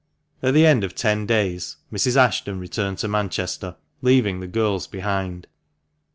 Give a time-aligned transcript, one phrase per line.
[0.41, 2.15] At the end of ten days, Mrs.
[2.17, 5.45] Ashton returned to Manchester, leaving the girls behind.